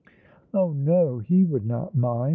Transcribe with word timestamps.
"Oh 0.55 0.73
no, 0.73 1.19
he 1.19 1.43
would 1.45 1.63
not 1.67 1.93
mind 1.93 2.29